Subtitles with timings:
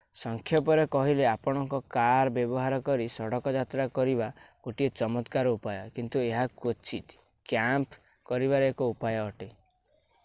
[0.19, 4.31] ସଂକ୍ଷେପରେ କହିଲେ ଆପଣଙ୍କର କାର୍ ବ୍ୟବହାର କରି ସଡ଼କ ଯାତ୍ରା କରିବା
[4.69, 7.15] ଗୋଟିଏ ଚମତ୍କାର ଉପାୟ କିନ୍ତୁ ଏହା କ୍ୱଚିତ୍
[7.53, 8.03] କ୍ୟାମ୍ପ
[8.33, 9.53] କରିବାର ଏକ ଉପାୟ ଅଟେ